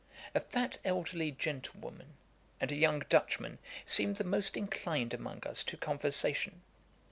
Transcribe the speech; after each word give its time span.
A 0.33 0.39
fat 0.39 0.79
elderly 0.83 1.29
gentlewoman, 1.29 2.15
and 2.59 2.71
a 2.71 2.75
young 2.75 3.03
Dutchman, 3.07 3.59
seemed 3.85 4.15
the 4.15 4.23
most 4.23 4.57
inclined 4.57 5.13
among 5.13 5.45
us 5.45 5.61
to 5.65 5.77
conversation. 5.77 6.63